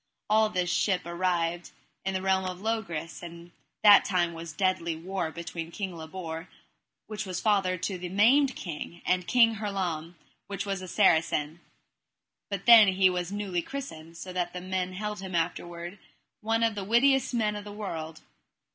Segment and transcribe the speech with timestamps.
[0.31, 1.69] Also this ship arrived
[2.03, 3.51] in the realm of Logris; and
[3.83, 6.49] that time was deadly war between King Labor,
[7.05, 10.15] which was father unto the maimed king, and King Hurlame,
[10.47, 11.59] which was a Saracen.
[12.49, 15.99] But then was he newly christened, so that men held him afterward
[16.41, 18.21] one of the wittiest men of the world.